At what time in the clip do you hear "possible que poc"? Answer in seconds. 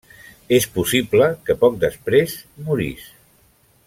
0.77-1.77